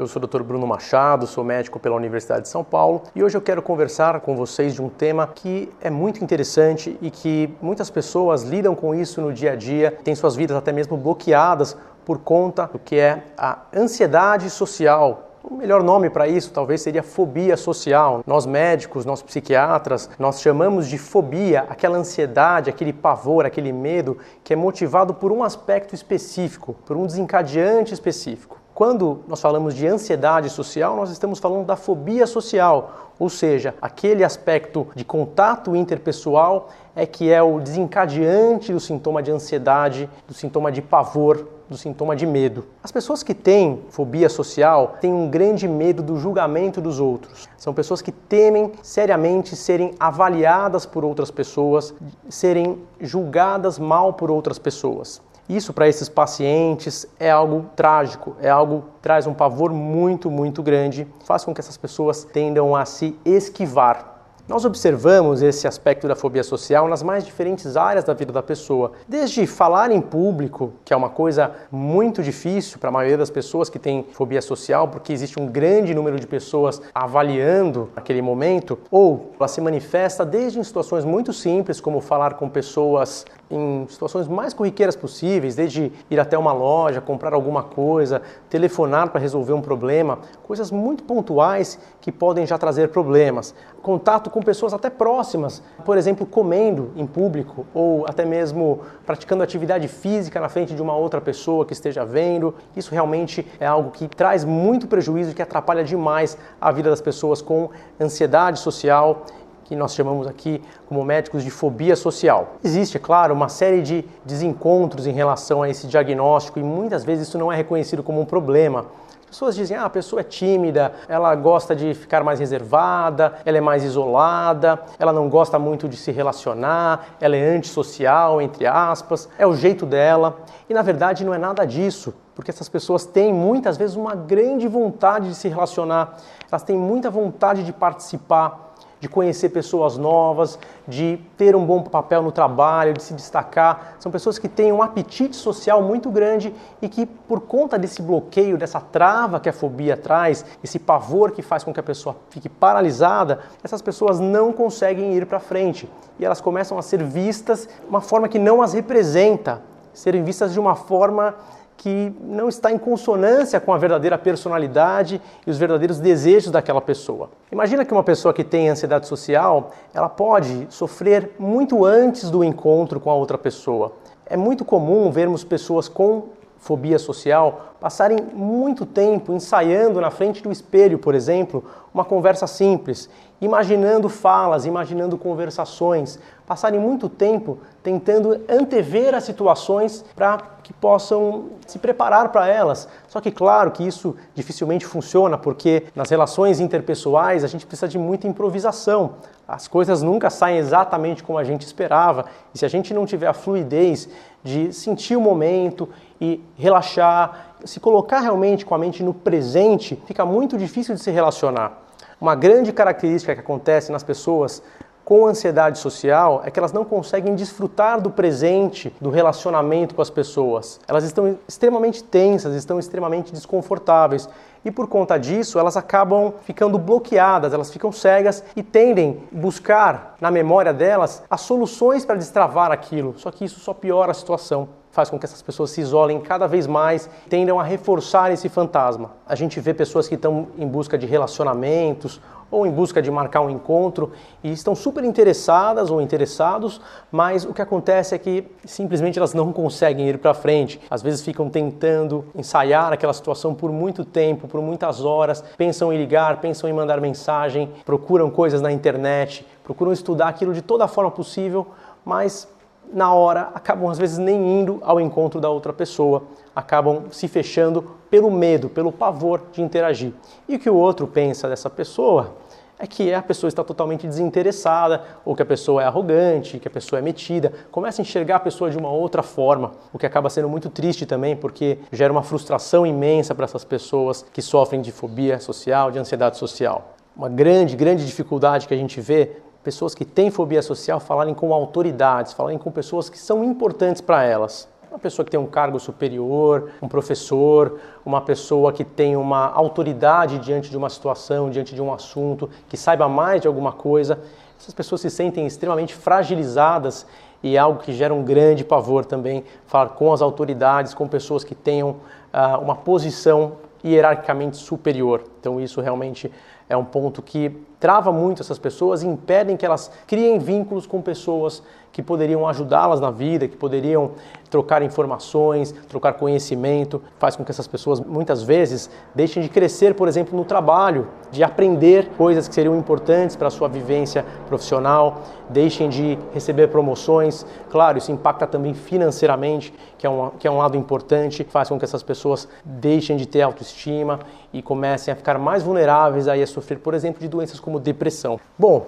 [0.00, 0.42] Eu sou o Dr.
[0.42, 4.34] Bruno Machado, sou médico pela Universidade de São Paulo e hoje eu quero conversar com
[4.34, 9.20] vocês de um tema que é muito interessante e que muitas pessoas lidam com isso
[9.20, 13.24] no dia a dia, têm suas vidas até mesmo bloqueadas por conta do que é
[13.36, 18.22] a ansiedade social, o melhor nome para isso talvez seria fobia social.
[18.26, 24.52] Nós médicos, nós psiquiatras, nós chamamos de fobia aquela ansiedade, aquele pavor, aquele medo que
[24.52, 28.59] é motivado por um aspecto específico, por um desencadeante específico.
[28.80, 34.24] Quando nós falamos de ansiedade social, nós estamos falando da fobia social, ou seja, aquele
[34.24, 40.72] aspecto de contato interpessoal é que é o desencadeante do sintoma de ansiedade, do sintoma
[40.72, 42.64] de pavor, do sintoma de medo.
[42.82, 47.50] As pessoas que têm fobia social têm um grande medo do julgamento dos outros.
[47.58, 51.92] São pessoas que temem seriamente serem avaliadas por outras pessoas,
[52.30, 55.20] serem julgadas mal por outras pessoas.
[55.50, 60.62] Isso para esses pacientes é algo trágico, é algo que traz um pavor muito, muito
[60.62, 64.18] grande, faz com que essas pessoas tendam a se esquivar.
[64.46, 68.92] Nós observamos esse aspecto da fobia social nas mais diferentes áreas da vida da pessoa,
[69.08, 73.68] desde falar em público, que é uma coisa muito difícil para a maioria das pessoas
[73.68, 79.32] que tem fobia social, porque existe um grande número de pessoas avaliando aquele momento, ou
[79.36, 84.54] ela se manifesta desde em situações muito simples, como falar com pessoas em situações mais
[84.54, 90.20] corriqueiras possíveis, desde ir até uma loja, comprar alguma coisa, telefonar para resolver um problema,
[90.44, 93.54] coisas muito pontuais que podem já trazer problemas.
[93.82, 99.88] Contato com pessoas até próximas, por exemplo, comendo em público ou até mesmo praticando atividade
[99.88, 102.54] física na frente de uma outra pessoa que esteja vendo.
[102.76, 107.42] Isso realmente é algo que traz muito prejuízo, que atrapalha demais a vida das pessoas
[107.42, 109.24] com ansiedade social
[109.70, 112.56] que nós chamamos aqui como médicos de fobia social.
[112.64, 117.28] Existe, é claro, uma série de desencontros em relação a esse diagnóstico e muitas vezes
[117.28, 118.86] isso não é reconhecido como um problema.
[119.20, 123.58] As pessoas dizem, ah, a pessoa é tímida, ela gosta de ficar mais reservada, ela
[123.58, 129.28] é mais isolada, ela não gosta muito de se relacionar, ela é antissocial, entre aspas,
[129.38, 130.36] é o jeito dela.
[130.68, 134.66] E na verdade não é nada disso, porque essas pessoas têm muitas vezes uma grande
[134.66, 136.16] vontade de se relacionar,
[136.50, 142.22] elas têm muita vontade de participar de conhecer pessoas novas, de ter um bom papel
[142.22, 143.96] no trabalho, de se destacar.
[143.98, 148.58] São pessoas que têm um apetite social muito grande e que, por conta desse bloqueio,
[148.58, 152.50] dessa trava que a fobia traz, esse pavor que faz com que a pessoa fique
[152.50, 155.90] paralisada, essas pessoas não conseguem ir para frente.
[156.18, 159.62] E elas começam a ser vistas de uma forma que não as representa,
[159.94, 161.34] serem vistas de uma forma
[161.80, 167.30] que não está em consonância com a verdadeira personalidade e os verdadeiros desejos daquela pessoa.
[167.50, 173.00] Imagina que uma pessoa que tem ansiedade social, ela pode sofrer muito antes do encontro
[173.00, 173.92] com a outra pessoa.
[174.26, 176.24] É muito comum vermos pessoas com
[176.58, 183.08] fobia social passarem muito tempo ensaiando na frente do espelho, por exemplo, uma conversa simples,
[183.40, 191.78] imaginando falas, imaginando conversações, passarem muito tempo tentando antever as situações para que possam se
[191.78, 192.86] preparar para elas.
[193.08, 197.98] Só que claro que isso dificilmente funciona, porque nas relações interpessoais a gente precisa de
[197.98, 199.14] muita improvisação.
[199.48, 203.26] As coisas nunca saem exatamente como a gente esperava, e se a gente não tiver
[203.26, 204.08] a fluidez
[204.44, 205.88] de sentir o momento
[206.20, 211.10] e relaxar, se colocar realmente com a mente no presente, fica muito difícil de se
[211.10, 211.82] relacionar.
[212.20, 214.62] Uma grande característica que acontece nas pessoas
[215.10, 220.08] com ansiedade social é que elas não conseguem desfrutar do presente, do relacionamento com as
[220.08, 220.78] pessoas.
[220.86, 224.28] Elas estão extremamente tensas, estão extremamente desconfortáveis
[224.64, 230.14] e por conta disso elas acabam ficando bloqueadas, elas ficam cegas e tendem a buscar
[230.20, 233.18] na memória delas as soluções para destravar aquilo.
[233.18, 236.46] Só que isso só piora a situação faz com que essas pessoas se isolem cada
[236.46, 239.12] vez mais, tendam a reforçar esse fantasma.
[239.26, 242.20] A gente vê pessoas que estão em busca de relacionamentos
[242.50, 244.10] ou em busca de marcar um encontro
[244.42, 246.80] e estão super interessadas ou interessados,
[247.10, 250.80] mas o que acontece é que simplesmente elas não conseguem ir para frente.
[250.90, 255.98] Às vezes ficam tentando ensaiar aquela situação por muito tempo, por muitas horas, pensam em
[255.98, 261.10] ligar, pensam em mandar mensagem, procuram coisas na internet, procuram estudar aquilo de toda forma
[261.10, 261.68] possível,
[262.04, 262.48] mas
[262.92, 267.96] na hora acabam às vezes nem indo ao encontro da outra pessoa, acabam se fechando
[268.10, 270.12] pelo medo, pelo pavor de interagir.
[270.48, 272.34] E o que o outro pensa dessa pessoa
[272.80, 276.70] é que a pessoa está totalmente desinteressada, ou que a pessoa é arrogante, que a
[276.70, 280.30] pessoa é metida, começa a enxergar a pessoa de uma outra forma, o que acaba
[280.30, 284.90] sendo muito triste também, porque gera uma frustração imensa para essas pessoas que sofrem de
[284.90, 286.94] fobia social, de ansiedade social.
[287.14, 289.32] Uma grande, grande dificuldade que a gente vê
[289.62, 294.22] pessoas que têm fobia social falarem com autoridades, falarem com pessoas que são importantes para
[294.24, 294.68] elas.
[294.90, 300.38] Uma pessoa que tem um cargo superior, um professor, uma pessoa que tem uma autoridade
[300.38, 304.18] diante de uma situação, diante de um assunto, que saiba mais de alguma coisa.
[304.58, 307.06] Essas pessoas se sentem extremamente fragilizadas
[307.40, 311.44] e é algo que gera um grande pavor também falar com as autoridades, com pessoas
[311.44, 313.52] que tenham uh, uma posição
[313.84, 315.22] hierarquicamente superior.
[315.38, 316.30] Então isso realmente
[316.68, 321.00] é um ponto que trava muito essas pessoas e impedem que elas criem vínculos com
[321.00, 321.62] pessoas
[321.92, 324.12] que poderiam ajudá-las na vida, que poderiam
[324.48, 330.08] trocar informações, trocar conhecimento, faz com que essas pessoas muitas vezes deixem de crescer, por
[330.08, 335.88] exemplo, no trabalho, de aprender coisas que seriam importantes para a sua vivência profissional, deixem
[335.88, 337.46] de receber promoções.
[337.70, 341.78] Claro, isso impacta também financeiramente, que é um, que é um lado importante, faz com
[341.78, 344.18] que essas pessoas deixem de ter autoestima
[344.52, 348.40] e comecem a ficar mais vulneráveis aí a sofrer, por exemplo, de doenças como depressão.
[348.58, 348.86] Bom,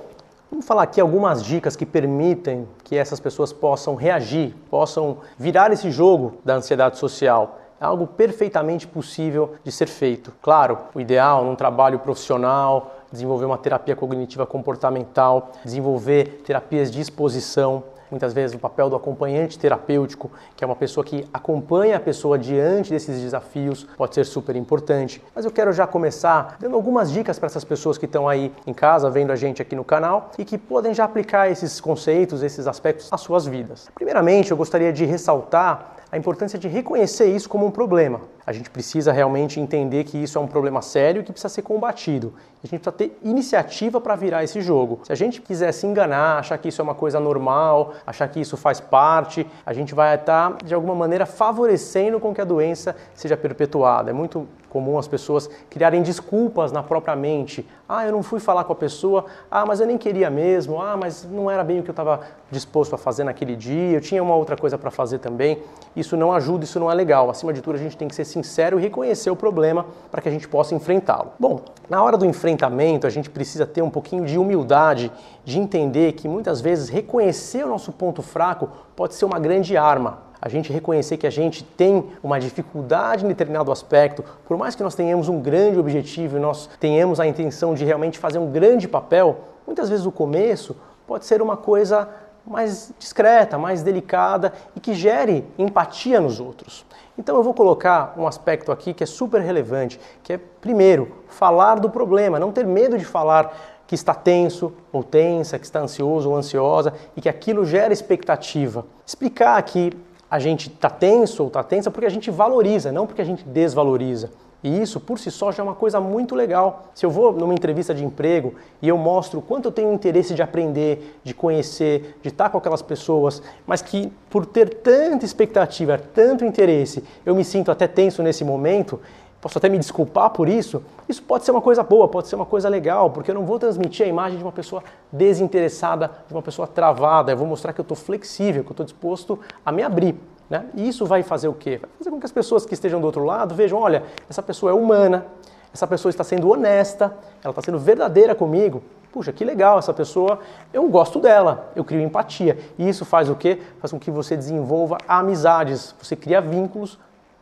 [0.52, 5.90] Vamos falar aqui algumas dicas que permitem que essas pessoas possam reagir, possam virar esse
[5.90, 7.58] jogo da ansiedade social.
[7.80, 10.30] É algo perfeitamente possível de ser feito.
[10.42, 17.82] Claro, o ideal num trabalho profissional, desenvolver uma terapia cognitiva comportamental, desenvolver terapias de exposição,
[18.12, 22.38] muitas vezes o papel do acompanhante terapêutico, que é uma pessoa que acompanha a pessoa
[22.38, 25.20] diante desses desafios, pode ser super importante.
[25.34, 28.74] Mas eu quero já começar dando algumas dicas para essas pessoas que estão aí em
[28.74, 32.66] casa vendo a gente aqui no canal e que podem já aplicar esses conceitos, esses
[32.66, 33.88] aspectos às suas vidas.
[33.94, 38.20] Primeiramente, eu gostaria de ressaltar a importância de reconhecer isso como um problema.
[38.46, 42.34] A gente precisa realmente entender que isso é um problema sério que precisa ser combatido.
[42.62, 45.00] A gente precisa ter iniciativa para virar esse jogo.
[45.04, 48.40] Se a gente quiser se enganar, achar que isso é uma coisa normal, achar que
[48.40, 52.96] isso faz parte, a gente vai estar de alguma maneira favorecendo com que a doença
[53.14, 54.10] seja perpetuada.
[54.10, 57.68] É muito comum as pessoas criarem desculpas na própria mente.
[57.86, 59.26] Ah, eu não fui falar com a pessoa.
[59.50, 60.80] Ah, mas eu nem queria mesmo.
[60.80, 62.20] Ah, mas não era bem o que eu estava
[62.50, 63.98] disposto a fazer naquele dia.
[63.98, 65.62] Eu tinha uma outra coisa para fazer também.
[65.94, 67.28] Isso não ajuda, isso não é legal.
[67.28, 70.28] Acima de tudo, a gente tem que ser sincero e reconhecer o problema para que
[70.30, 71.32] a gente possa enfrentá-lo.
[71.38, 71.60] Bom,
[71.90, 75.12] na hora do enfrentamento, a gente precisa ter um pouquinho de humildade,
[75.44, 80.31] de entender que muitas vezes reconhecer o nosso ponto fraco pode ser uma grande arma
[80.42, 84.82] a gente reconhecer que a gente tem uma dificuldade em determinado aspecto, por mais que
[84.82, 88.88] nós tenhamos um grande objetivo e nós tenhamos a intenção de realmente fazer um grande
[88.88, 92.08] papel, muitas vezes o começo pode ser uma coisa
[92.44, 96.84] mais discreta, mais delicada e que gere empatia nos outros.
[97.16, 101.76] Então eu vou colocar um aspecto aqui que é super relevante, que é primeiro, falar
[101.76, 103.56] do problema, não ter medo de falar
[103.86, 108.84] que está tenso ou tensa, que está ansioso ou ansiosa e que aquilo gera expectativa.
[109.06, 109.92] Explicar que
[110.32, 113.44] a gente está tenso ou está tensa porque a gente valoriza, não porque a gente
[113.44, 114.30] desvaloriza.
[114.64, 116.84] E isso por si só já é uma coisa muito legal.
[116.94, 120.34] Se eu vou numa entrevista de emprego e eu mostro o quanto eu tenho interesse
[120.34, 125.98] de aprender, de conhecer, de estar com aquelas pessoas, mas que por ter tanta expectativa,
[125.98, 129.00] tanto interesse, eu me sinto até tenso nesse momento,
[129.42, 132.46] posso até me desculpar por isso, isso pode ser uma coisa boa, pode ser uma
[132.46, 136.40] coisa legal, porque eu não vou transmitir a imagem de uma pessoa desinteressada, de uma
[136.40, 139.82] pessoa travada, eu vou mostrar que eu estou flexível, que eu estou disposto a me
[139.82, 140.14] abrir.
[140.48, 140.66] Né?
[140.74, 141.78] E isso vai fazer o quê?
[141.82, 144.70] Vai fazer com que as pessoas que estejam do outro lado vejam, olha, essa pessoa
[144.70, 145.26] é humana,
[145.74, 147.12] essa pessoa está sendo honesta,
[147.42, 148.80] ela está sendo verdadeira comigo.
[149.10, 150.38] Puxa, que legal essa pessoa,
[150.72, 152.58] eu gosto dela, eu crio empatia.
[152.78, 153.60] E isso faz o quê?
[153.80, 156.98] Faz com que você desenvolva amizades, você cria vínculos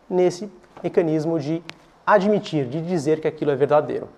[0.08, 0.50] nesse
[0.82, 1.62] mecanismo de
[2.14, 4.08] admitir, de dizer que aquilo é verdadeiro.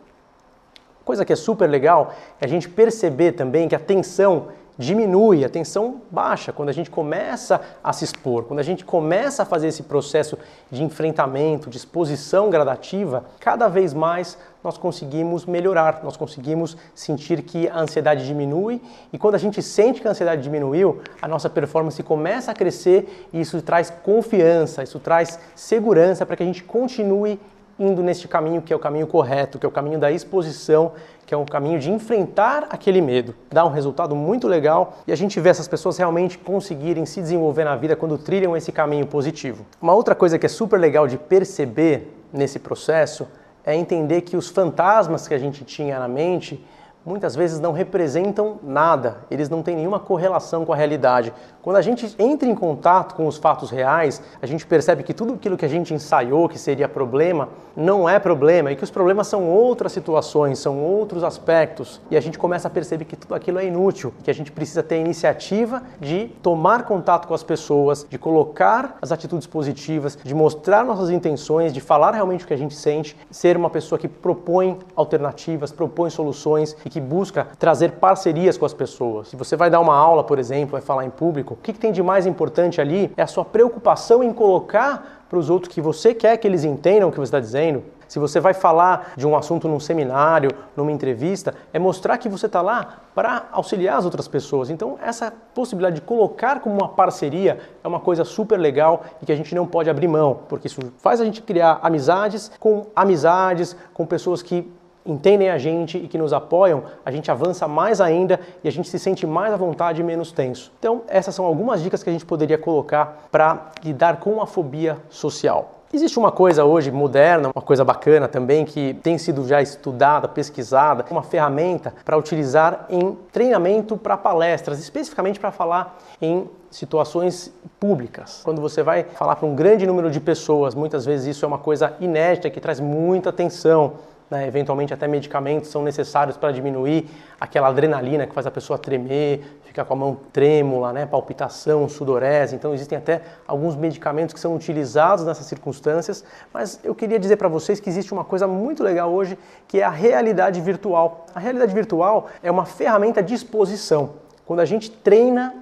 [1.05, 5.49] Coisa que é super legal é a gente perceber também que a tensão diminui, a
[5.49, 9.69] tensão baixa quando a gente começa a se expor, quando a gente começa a fazer
[9.69, 10.39] esse processo
[10.71, 17.69] de enfrentamento, de exposição gradativa, cada vez mais nós conseguimos melhorar, nós conseguimos sentir que
[17.69, 18.81] a ansiedade diminui
[19.13, 23.29] e quando a gente sente que a ansiedade diminuiu, a nossa performance começa a crescer
[23.33, 27.39] e isso traz confiança, isso traz segurança para que a gente continue
[27.79, 30.93] indo neste caminho que é o caminho correto, que é o caminho da exposição,
[31.27, 33.35] que é o caminho de enfrentar aquele medo.
[33.51, 37.65] Dá um resultado muito legal e a gente vê essas pessoas realmente conseguirem se desenvolver
[37.65, 39.65] na vida quando trilham esse caminho positivo.
[39.81, 43.27] Uma outra coisa que é super legal de perceber nesse processo
[43.65, 46.65] é entender que os fantasmas que a gente tinha na mente
[47.05, 51.33] muitas vezes não representam nada, eles não têm nenhuma correlação com a realidade.
[51.61, 55.35] Quando a gente entra em contato com os fatos reais, a gente percebe que tudo
[55.35, 59.27] aquilo que a gente ensaiou que seria problema não é problema e que os problemas
[59.27, 63.59] são outras situações, são outros aspectos e a gente começa a perceber que tudo aquilo
[63.59, 68.07] é inútil, que a gente precisa ter a iniciativa de tomar contato com as pessoas,
[68.09, 72.59] de colocar as atitudes positivas, de mostrar nossas intenções, de falar realmente o que a
[72.59, 78.59] gente sente, ser uma pessoa que propõe alternativas, propõe soluções e que busca trazer parcerias
[78.59, 79.29] com as pessoas.
[79.29, 81.79] Se você vai dar uma aula, por exemplo, vai falar em público, o que, que
[81.79, 85.81] tem de mais importante ali é a sua preocupação em colocar para os outros que
[85.81, 87.83] você quer que eles entendam o que você está dizendo.
[88.07, 92.45] Se você vai falar de um assunto num seminário, numa entrevista, é mostrar que você
[92.45, 94.69] está lá para auxiliar as outras pessoas.
[94.69, 99.33] Então, essa possibilidade de colocar como uma parceria é uma coisa super legal e que
[99.33, 103.75] a gente não pode abrir mão, porque isso faz a gente criar amizades com amizades,
[103.95, 104.71] com pessoas que
[105.05, 108.89] entendem a gente e que nos apoiam, a gente avança mais ainda e a gente
[108.89, 110.73] se sente mais à vontade e menos tenso.
[110.79, 114.99] Então, essas são algumas dicas que a gente poderia colocar para lidar com a fobia
[115.09, 115.83] social.
[115.95, 121.05] Existe uma coisa hoje moderna, uma coisa bacana também que tem sido já estudada, pesquisada,
[121.11, 128.41] uma ferramenta para utilizar em treinamento para palestras, especificamente para falar em situações públicas.
[128.43, 131.59] Quando você vai falar para um grande número de pessoas, muitas vezes isso é uma
[131.59, 133.93] coisa inédita que traz muita atenção
[134.33, 134.47] né?
[134.47, 137.07] eventualmente até medicamentos são necessários para diminuir
[137.39, 141.05] aquela adrenalina que faz a pessoa tremer, ficar com a mão trêmula, né?
[141.05, 142.57] palpitação, sudorese.
[142.57, 147.47] Então existem até alguns medicamentos que são utilizados nessas circunstâncias, mas eu queria dizer para
[147.47, 151.27] vocês que existe uma coisa muito legal hoje, que é a realidade virtual.
[151.35, 154.15] A realidade virtual é uma ferramenta de exposição.
[154.47, 155.55] Quando a gente treina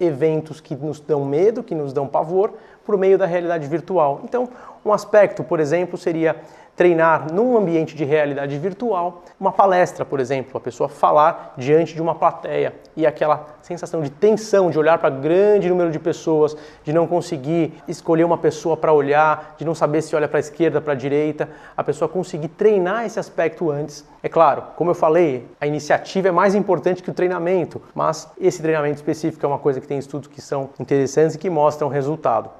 [0.00, 2.54] eventos que nos dão medo, que nos dão pavor,
[2.84, 4.22] por meio da realidade virtual.
[4.24, 4.48] Então,
[4.84, 6.36] um aspecto, por exemplo, seria
[6.74, 12.00] treinar num ambiente de realidade virtual, uma palestra, por exemplo, a pessoa falar diante de
[12.00, 16.92] uma plateia e aquela sensação de tensão, de olhar para grande número de pessoas, de
[16.92, 20.80] não conseguir escolher uma pessoa para olhar, de não saber se olha para a esquerda,
[20.80, 24.04] para a direita, a pessoa conseguir treinar esse aspecto antes.
[24.22, 28.62] É claro, como eu falei, a iniciativa é mais importante que o treinamento, mas esse
[28.62, 32.50] treinamento específico é uma coisa que tem estudos que são interessantes e que mostram resultado.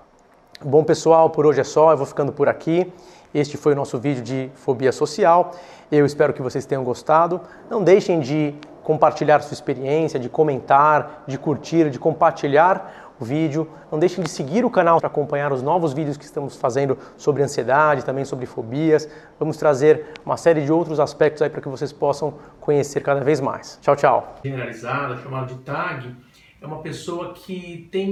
[0.65, 2.93] Bom, pessoal, por hoje é só, eu vou ficando por aqui.
[3.35, 5.53] Este foi o nosso vídeo de fobia social.
[5.91, 7.41] Eu espero que vocês tenham gostado.
[7.71, 13.67] Não deixem de compartilhar sua experiência, de comentar, de curtir, de compartilhar o vídeo.
[13.91, 17.43] Não deixem de seguir o canal para acompanhar os novos vídeos que estamos fazendo sobre
[17.43, 19.09] ansiedade, também sobre fobias.
[19.39, 23.41] Vamos trazer uma série de outros aspectos aí para que vocês possam conhecer cada vez
[23.41, 23.79] mais.
[23.81, 24.35] Tchau, tchau.
[24.45, 26.15] Generalizada, chamada de TAG,
[26.61, 28.11] é uma pessoa que tem